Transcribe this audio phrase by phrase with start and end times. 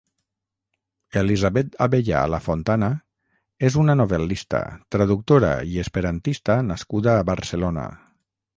[1.21, 2.89] Elisabet Abeyà Lafontana
[3.69, 4.63] és una novel·lista,
[4.97, 7.89] traductora i esperantista nascuda a Barcelona.